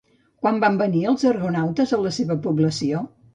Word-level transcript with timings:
Quan 0.45 0.55
van 0.63 0.79
venir 0.79 1.01
els 1.11 1.25
argonautes 1.31 1.93
a 1.99 2.01
la 2.07 2.15
seva 2.19 2.39
població? 2.47 3.05